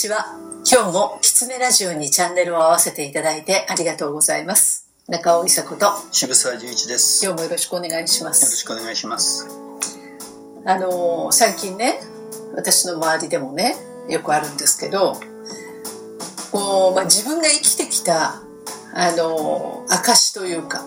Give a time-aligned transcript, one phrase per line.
[0.00, 0.24] ちは。
[0.64, 4.88] 今日もキツネラジオにチャンネルを合わせていただいてありがとうございます。
[5.08, 7.22] 中尾美佐子と渋沢十一です。
[7.22, 8.64] よ今日もよろしくお願いしまろしす。
[8.64, 9.46] くお願いします。
[10.64, 12.00] あのー最近ね、
[12.54, 13.76] 私の周りでもね、
[14.08, 15.20] よくあるんですけど、
[16.50, 18.40] こう、まあ、自分が生きてきた、
[18.94, 20.82] あのー証というか、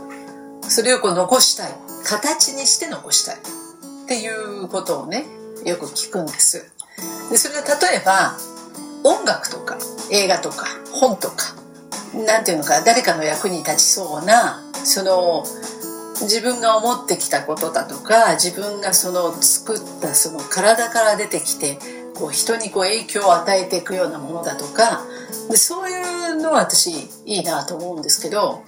[0.63, 1.71] それをこう残したい。
[2.03, 3.35] 形にして残したい。
[3.35, 5.27] っていうことをね、
[5.65, 6.65] よく聞くんです。
[7.29, 8.39] で、それが例えば、
[9.03, 9.77] 音楽とか
[10.11, 11.55] 映画とか本とか、
[12.13, 15.43] なんていうのか、誰かの役に立ちそうな、その、
[16.21, 21.77] 自分が思ってきたことだとか、自分がその作ったその体から出てきて、
[22.15, 25.01] こう人にこう影響を与えていくようなものだとか、
[25.49, 26.91] でそういうのは私
[27.25, 28.63] いいなと思うんですけど、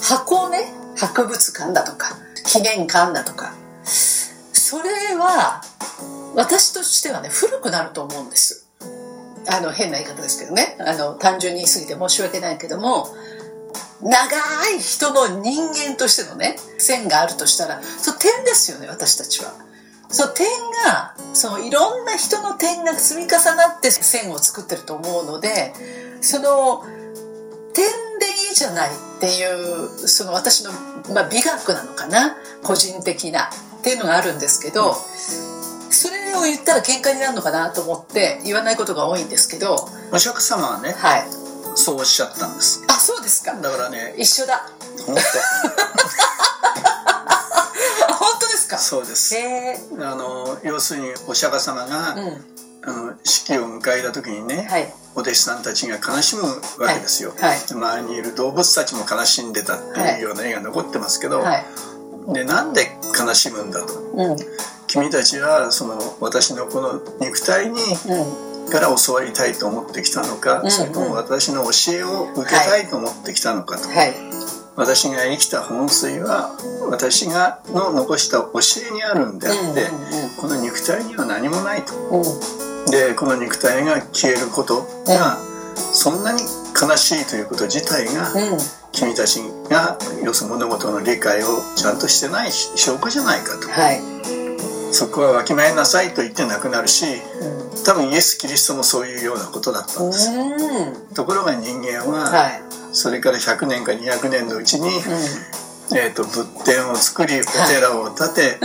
[0.00, 5.62] 箱をね、博物館だとか、記念館だとか、それは
[6.34, 8.69] 私としてはね、古くなると思うんです。
[9.46, 10.76] あの、変な言い方ですけどね。
[10.80, 13.08] あの、単純に言い過ぎて申し訳ないけども、
[14.02, 14.20] 長
[14.74, 19.52] い人の人間としてのね、線があるとしたら、そ点ですよね、私たちは。
[20.08, 20.46] その点
[20.84, 25.72] が、そのいろんな人の点が積み重なって線を作ってると思うので、
[26.20, 26.84] その、
[27.72, 27.84] 点
[28.18, 30.72] でいいじゃないっていう、その私の、
[31.14, 34.94] まあ、美学なのかな個人的なっていうのがあるんですけど、
[35.90, 41.26] それを言ったら喧嘩になるのかなと思って言わないことが多いんですけど、お釈迦様はね、はい。
[41.76, 42.82] そうおっしゃったんです。
[42.88, 43.54] あ、そうですか。
[43.54, 44.68] だからね、一緒だ。
[45.06, 45.20] 本あ
[48.14, 48.76] 本当ですか？
[48.76, 49.36] 当そうです。
[50.00, 52.44] あの、要するにお釈迦様が、うん。
[52.82, 54.92] あの、死期を迎えた時にね、はい。
[55.14, 56.42] お弟子さんたちが悲しむ
[56.78, 57.30] わけですよ。
[57.38, 61.64] はいはい周りにいる動物たちも悲しんでたっていうような絵が残ってますけど、はい。
[62.32, 63.92] で、なんで悲しむんだと。
[63.94, 64.36] うん。
[64.90, 68.70] 君たちは、その、私のこの肉体に、うん。
[68.70, 74.14] から教わりたいと思ってきたのか、うんそれとも私の教えを受けたいと思ってきたのかと、はい。
[74.76, 76.56] 私が生きた本水は
[76.88, 79.86] 私がの残した教えにあるんであって、
[80.40, 82.20] この肉体には何もないとうん。
[82.20, 82.90] うん。
[82.90, 85.38] でこの肉体が消えることが、
[85.74, 86.40] そんなに
[86.80, 88.58] 悲しいということ自体が、うん。
[88.92, 91.46] 君たちが要するに物事の理解を
[91.76, 94.39] ちゃんとしてない証拠じゃないかとはい。
[94.92, 97.84] そこはわきまえなさいと言ってなくなるしうん。
[97.84, 101.14] 多分イエス・キリストもそういうようなことだったんですうん。
[101.14, 102.62] ところが人間は、はい。
[102.92, 104.94] それから100年か200年のうちに、うん。
[105.92, 108.58] えー、と仏典を作りお寺を建て、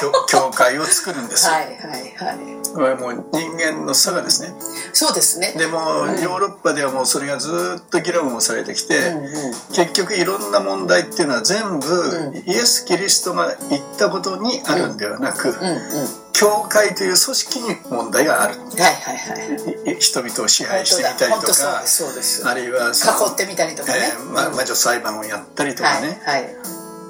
[0.00, 1.64] 教 教会を作るんですよ、はい。
[1.64, 2.14] はい。
[2.16, 2.55] はい。
[2.82, 4.54] はもう人間の差がですね
[4.92, 5.54] そうですね。
[5.58, 7.50] でも、うんヨーロッパではもうそれがず
[7.86, 9.24] っと議論をされてきて、うん。
[9.24, 9.32] うん。
[9.74, 15.54] 結局いろんな問題っていうのは全部、うんイエス・キリストが言ったことにあるんではなく、うん。
[15.54, 15.76] うん。
[16.32, 18.70] 教会という組織に問題があるはい。
[18.70, 19.16] はい。
[19.16, 19.96] はい。
[19.96, 21.02] い人々を支配して。
[21.02, 21.86] みたりとか。
[21.86, 22.46] そうです。
[22.46, 24.16] あるいは囲ってみたりとかねえ。
[24.16, 26.42] ーま魔女裁判をやったりとかね、はい。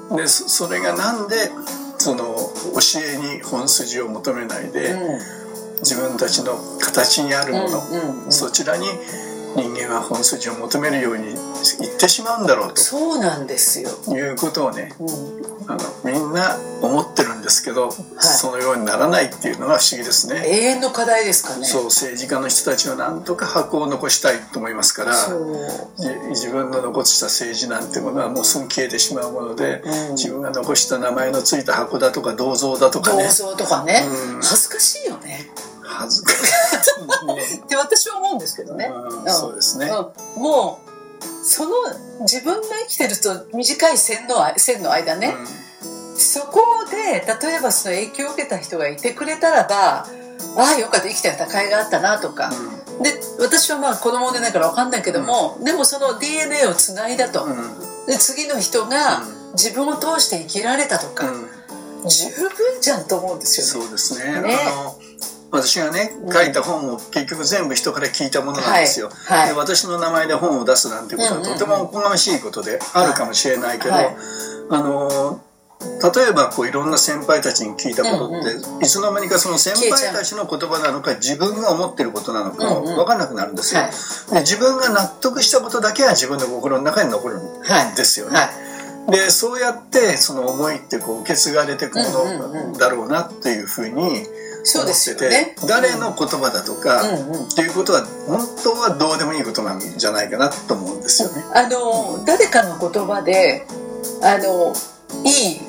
[0.09, 0.17] はい。
[0.17, 1.35] でそそれがなんで
[1.97, 2.35] その
[2.73, 5.19] 教えに本筋を求めないで、うん。
[5.79, 8.31] 自分たちの形にあるもの。
[8.31, 8.87] そちらに
[9.57, 13.89] 人間は本筋を求めるように言ってしまうんだろうそうなんですよ。
[14.05, 15.47] ということをねうん。
[15.69, 20.41] あのみんな思ってるんですけど、そのようにならないっていうのが不思議ですね。
[20.45, 21.65] 永遠の課題ですかね。
[21.65, 25.11] そう政治家の人たちは何とか箱を残したいと思いますから
[26.29, 34.03] 自分の残した政治なんてものはもうすぐ消えてしまうもので、うん自分が残した名前のついた箱だとか銅像だとかね銅像とかね、
[34.33, 35.49] うん恥ずかしいよね
[35.83, 36.47] 恥ずかしいね、
[37.63, 40.43] って私は思うんですけどね、うんそうですね、うん。
[40.43, 41.71] もうその
[42.21, 45.33] 自分が生きてると短い線のあ線の間ね、
[46.15, 50.07] そこで例えばその影響を受けた人がいてくれたらば
[50.57, 52.51] ああよかった生きたよ高いがあったなとか、
[53.01, 57.45] で私はまあ子供でないから分かんないけども、でもその DNA をつないだと、
[58.07, 59.37] で次の人がうん。
[59.53, 61.47] 自分を通して生きられたとか、うん。
[62.09, 63.85] 十分じゃんと思うんですよね。
[63.85, 64.41] そうですね。
[64.41, 64.55] ね。
[64.55, 64.96] あの
[65.51, 69.39] 私がね書いた本も結局全部人から聞いたものなんですよ、はい。
[69.39, 69.49] はい。
[69.49, 74.15] で私の名前で本を出すなんてことはうんうんうんとてもおこがましいことであるかもしれないけど、はい。
[74.69, 75.41] あの
[75.79, 82.95] 例えばこういろんな先輩たちに聞いたことって、うんいつの間にかその先輩たちの言葉なのか自分が思ってることなのかうんうん。
[82.95, 83.91] 分かんなくなるんですよ、はい。
[84.33, 88.45] で自分が納得したことだけは自分の心の中に残るんはいですよね、は
[89.07, 89.11] い。
[89.11, 94.25] でそうやってその思いってこう受け継がれていくもうんうんうんのだろうなっていうふうに
[94.67, 95.55] そうですよね。
[95.65, 101.43] 誰の言葉だとか、っていうことは本当はどうでもいいことなんじゃないかなと思うんですよね。
[101.53, 103.65] あの誰かの言葉で
[104.21, 104.73] あの
[105.23, 105.61] いい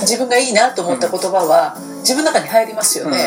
[0.00, 3.18] 自分がいいなと思った言葉は、自分の中に入りますよね。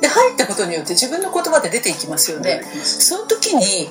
[0.00, 3.88] で入ったことによって自分の言葉で出ていきますよねその時に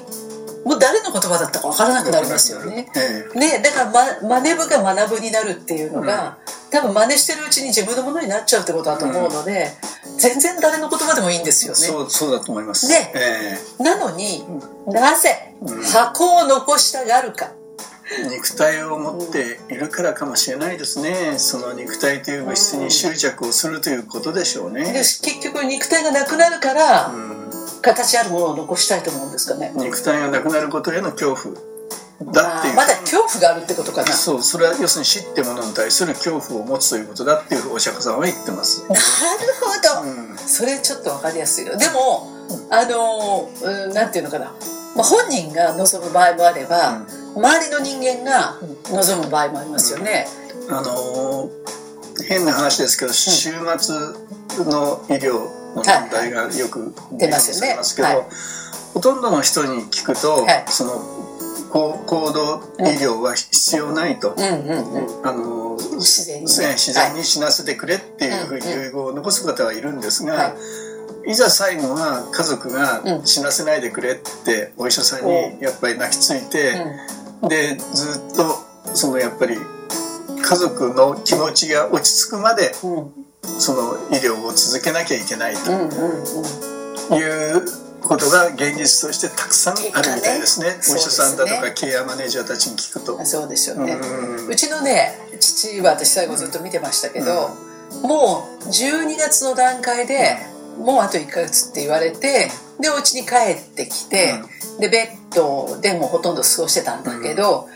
[0.63, 2.90] もう誰の言葉だったか分からなくなりますよね。
[3.36, 9.72] ねだから、ま、真似部が学ぶになるっていうのが、うん、多分真似してるうちに自分のものになっちゃうってことだと思うので、
[10.06, 11.78] うん、全然誰の言葉でもいいんですよね。
[11.78, 12.88] そうそうだと思います。
[12.88, 14.44] ね、えー、なのに、
[14.88, 15.54] なぜ
[15.94, 17.52] 箱を残したがるか。
[18.31, 21.38] 肉体を持っているからかもしれないですね。
[21.38, 24.94] その肉体という物質に執着をするということでしょうね。
[24.94, 27.12] で結局肉体がなくなるから、
[27.81, 29.74] 形あるものを残したいと思うんですかね。
[29.75, 31.56] 肉体がなくなることへの恐怖。
[32.34, 34.12] だっていうまだ恐怖があるってことかな。
[34.12, 38.83] そうそれは要するに死ってものに対する恐怖を持つということだっていうお釈迦さんは言ってます。
[38.89, 39.01] なる
[39.62, 44.54] ほど、うん、それちょっと分かりやすいよでも、うん、あの、うん、なんていうのかな、
[44.95, 46.98] まあ、本人が望む場合もあれば、
[47.36, 47.44] うん。
[47.44, 48.57] 周りの人間が
[48.92, 50.27] 望む場合もありますよね。
[50.68, 51.50] うん、あの
[52.27, 53.95] 変な話ですけど、週末
[54.65, 57.77] の医療の問題がよく出ますよね。
[57.95, 58.07] けど、
[58.94, 61.37] ほとんどの人に聞くと、はい、その
[61.72, 64.36] 高度医療は必要ないと、
[65.24, 70.56] あの自然に、自然に死なせてくれっていうふうに遺言を残す方はいるんですが、
[71.25, 74.16] いいざ最後は家族が死なせないでくれっ
[74.46, 76.74] てお医者さんにやっぱり泣きついて、
[77.50, 79.58] でずっとそのやっぱり
[80.42, 82.88] 家族の気持ちが落ち着くまで、そ
[83.74, 85.72] の医療を続けなきゃいけないと
[87.16, 87.66] いう
[88.02, 93.24] ことが現実としてたくさんあるみたいですね、ね、お医者さんだとかケアマネージャーたちに聞くと。
[93.26, 93.98] そうですよね、
[94.50, 97.52] うちのね父は私最後ずっと見てましたけど、
[98.04, 100.38] うん、もう12月の段階で、
[100.78, 102.50] もうあと1ヶ月って言われて
[102.80, 104.34] でお家に帰ってきて、
[104.80, 107.68] でベッドでもほとんど過ごしてたんだけど、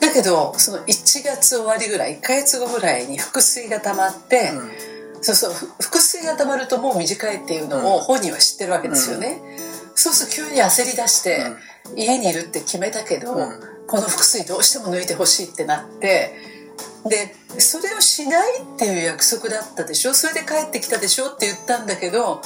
[0.00, 0.86] だけどその1
[1.24, 4.52] 月終わりぐらい1ヶ月後ぐらいに腹水が溜まって、
[5.34, 9.42] そうそう腹水が溜まるともう短いっていうのを本人は知ってるわけですよね、
[9.94, 11.46] そうすると急に焦り出して、
[11.96, 13.34] 家にいるって決めたけど、
[13.86, 16.32] この腹水どうしても抜いてほしいってなって
[17.08, 20.14] でそれをしないっていう約束だったでしょ？
[20.14, 22.42] それで帰ってきたでしょって言ったんだけど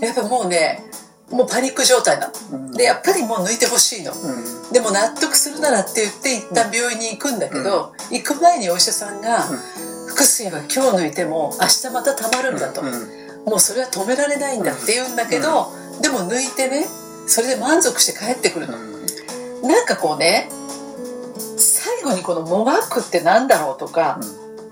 [0.00, 0.84] やっぱもうね
[1.30, 9.44] もうパニック状態なの、うん、でやっぱりもう抜いてほしいの、うん、でも納得するならって言って一旦病院に行くんだけど、うん、行く前にお医者さんが
[10.14, 16.86] 「腹水は今日抜いても明日またたまるんだと、もうそれは止められないんだ」って言うんだけど、でも抜いてね
[17.26, 18.78] それで満足して帰ってくるの、
[19.68, 20.48] なんかこうね
[21.58, 24.20] 最後にこのもがくってなんだろうとか、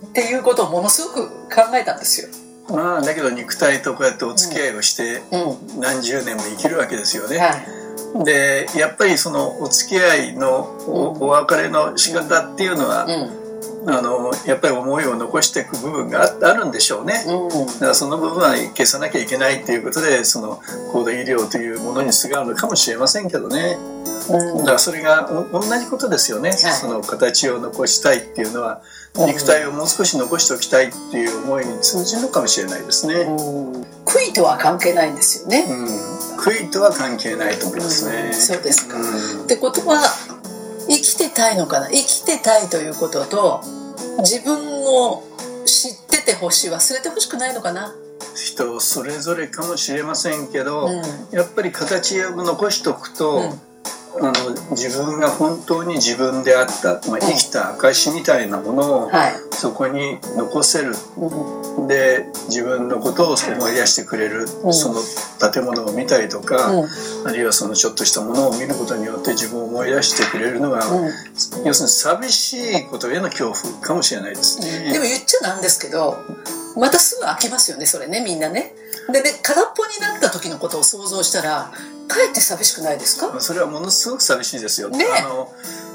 [0.06, 2.28] っていうことをものすごく考えたんですよ。
[2.68, 5.22] まあだけど肉体とこうやってお付き合いをして
[5.78, 7.38] 何十年も生きるわけですよね。
[7.38, 13.06] はい、でやっぱりそのお付き合いのお,、別れの仕方っていうのは、
[13.86, 20.60] あのやっぱり思いを残していく部分があるんでしょうね、だからその部分は消さなきゃいけないっていうことでその
[20.92, 23.76] 高度医療というものにすがるのかもしれませんけどね、
[24.58, 28.82] だからそれが同じことですよね、はい、その形を残したいっていうのは
[29.14, 33.26] 肉体をもう少し残しておきたいっていう思いに通じるのかもしれないですね。
[34.06, 35.66] 悔いとは関係ないんですよね。
[35.68, 35.86] うん、
[36.38, 38.32] 悔いとは関係ないと思いますね。
[38.32, 38.98] そうですか。
[39.44, 40.00] ってことは
[40.92, 41.88] 生きてたいのかな？
[41.88, 43.62] 生きてたいということと
[44.18, 45.22] 自分を
[45.64, 47.94] 知っててほしい忘れてほしくないのかな？
[48.34, 53.60] 人それぞれかもしれませんけど、うん、やっぱり形を残しておくと、うん
[54.20, 54.32] あの
[54.72, 59.10] 自分が本当に自分であった、まあ、生きた証みたいなものを
[59.50, 65.00] そこに残せる、はい、で自分のことを思い出してくれる、うん、その
[65.50, 66.88] 建物を見たりとか、うん、
[67.26, 71.10] あるいはそのちょっとしたものを見ることによって自分を思い出してくれるのが、うん、
[71.64, 74.92] 要するに寂しいことへの恐怖かもしれないですね。
[74.92, 76.18] でも言っちゃなんですけど
[76.76, 78.74] またすぐ飽きますよねそれねみんなね。
[79.10, 83.40] でね空っぽになった時のことを想像したらかえって寂しくないですか？
[83.40, 84.88] それはものすごく寂しいですよ。
[84.88, 85.04] ね。
[85.18, 85.52] あの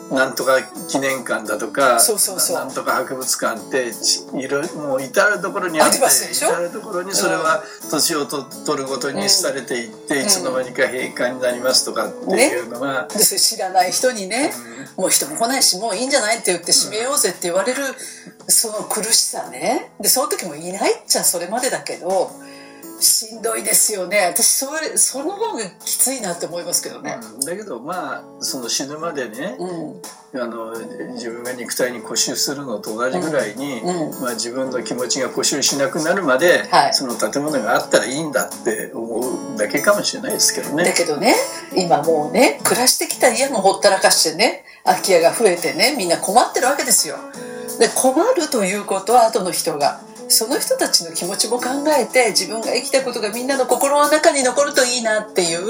[0.08, 2.56] なんとか記念館だとかそうそうそう。
[2.56, 3.92] なんとか博物館って
[4.40, 14.52] いろもう至る所にあって至る所にそれは年をと取るごとにされていって、うん、いつの間にか閉館になりますとかっていうのが、ね、知らない人にね、
[14.96, 17.84] うん、もう人も来ないしもういいんじゃないって言って閉めようぜって言われる、
[18.48, 19.92] その苦しさね。
[20.00, 22.32] でその時もいないっちゃそれまでだけど。
[23.00, 24.26] しんどいですよね。
[24.26, 30.74] 私それその方がきついなって思いますけどね、うん、だけどまあその死ぬまでね、うん、あの
[31.14, 40.84] 自分が肉体に固執するのと同じぐらいに、うん、まあ、自分の気持ちが固執しなくなるまで、はい、その建物があったらいいんだって思うだけかもしれないですけどね。
[40.84, 41.36] だけどね
[41.76, 47.18] 今もうね暮らしてきた家もほったらかしてね空き家が増えてねみんな困ってるわけですよ。
[47.80, 55.62] で困るということは後の人がその人たちの気持ちも考えて自分が生きたことがみんなの心の中に残るといいなっていう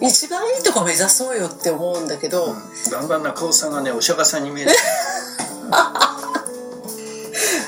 [0.00, 4.70] 一番いいとこ目指そうよって思うんだけど、うん、だんだん中尾さんがねお釈迦さんに見える。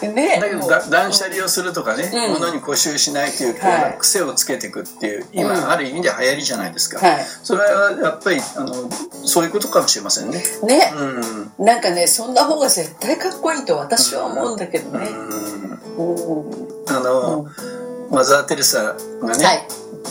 [0.03, 8.75] ね、だけど断捨離をするとかね、うん、物に固執しないという、はい、癖をつけていくっていう今、ある意味で流行りじゃないですか、はい、それはやっぱりあの
[9.25, 10.43] そういうことかもしれませんね。
[10.65, 10.93] ね、
[11.59, 15.09] うん、なんかねそんな方が絶対かっこいいと私は思うんだけどね、
[16.89, 17.47] あの、
[18.11, 19.69] マザー・テレサがね、はい、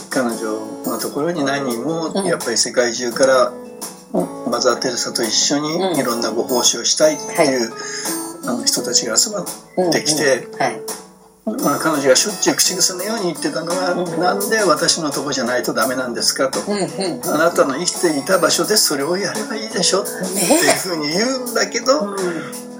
[0.09, 3.53] 彼女のところに何人もやっぱり世界中から、
[4.49, 7.71] マザー・テレサと一緒にいろんなご奉仕をしたいっていう、
[8.47, 9.45] あの人たちが集まっ
[9.91, 10.47] てきて、
[11.45, 16.85] まあ、彼女がしょっちゅう口癖のように言ってたのが、うん、なんで私のとこじゃないとダメなんですかと、うんうん、
[17.23, 22.15] あなたの生きていた場所でそれをやればいいでしょっていうふうに言うんだけど、うん、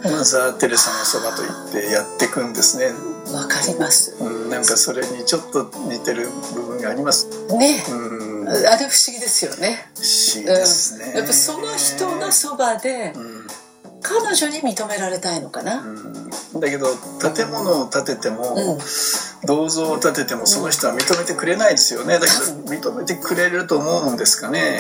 [0.04, 2.92] マザー・テレサのそばと言ってやっていくんですね。
[3.34, 7.28] わかります、うん、なんかそれにちょっと似てる部分があります。
[7.58, 9.90] ね、うん、あれ不思議ですよね。
[9.96, 13.14] 不思議ですね、やっぱその人のそばで、
[14.08, 16.88] 彼女に認められたいのかな、うん、だけど
[17.34, 18.80] 建物を建てても、うん、
[19.48, 22.20] 銅像を建ててもその人は認めてくれないですよね。
[22.20, 24.80] だけど認めてくれると思うんですかね。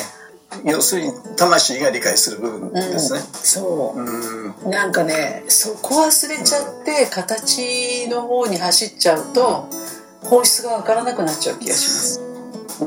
[0.63, 9.67] 要するに魂が理解する部分ですね、うん、そう、うん、なんかねそこ忘れちゃって形の方に走っちゃうと
[10.21, 12.21] 本質が分からなくなっちゃう気がします。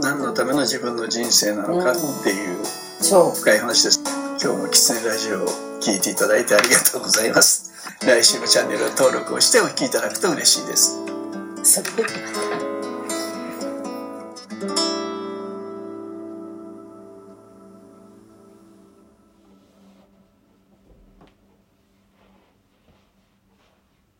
[0.01, 2.65] 何のための自分の人生なのかっていう、
[3.01, 3.39] そう。
[3.39, 5.49] 深い話です今日もキツネラジオを
[5.81, 7.73] 聞いていただいてありがとうございます。
[8.07, 10.97] 来週もチャンネル登録をしてお聞きいただくと嬉しいです。